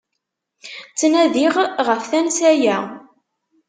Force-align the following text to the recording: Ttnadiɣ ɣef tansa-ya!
Ttnadiɣ 0.91 1.55
ɣef 1.87 2.03
tansa-ya! 2.11 2.77